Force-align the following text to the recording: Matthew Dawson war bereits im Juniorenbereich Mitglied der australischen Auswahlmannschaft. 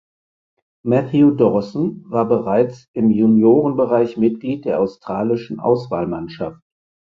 Matthew 0.83 1.35
Dawson 1.35 2.03
war 2.09 2.27
bereits 2.27 2.87
im 2.93 3.11
Juniorenbereich 3.11 4.17
Mitglied 4.17 4.65
der 4.65 4.79
australischen 4.81 5.59
Auswahlmannschaft. 5.59 6.59